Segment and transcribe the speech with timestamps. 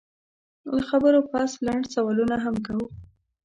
[0.75, 2.85] له خبرو پس لنډ سوالونه هم کوو